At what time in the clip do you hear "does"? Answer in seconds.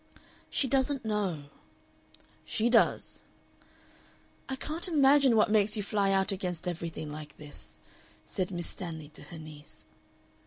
2.71-3.21